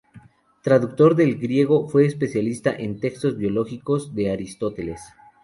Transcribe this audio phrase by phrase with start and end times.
[0.63, 4.99] Traductor del griego, fue especialista en textos biológicos de Aristóteles.